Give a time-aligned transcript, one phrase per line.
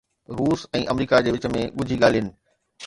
[0.37, 2.35] روس ۽ آمريڪا جي وچ ۾ ڳجهي ڳالهين